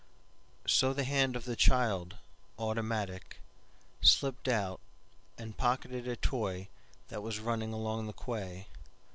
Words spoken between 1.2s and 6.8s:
of the child, automatic, Slipped out and pocketed a toy